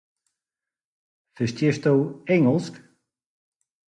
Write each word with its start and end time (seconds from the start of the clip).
Ferstiesto 1.35 1.93
Ingelsk? 2.25 2.73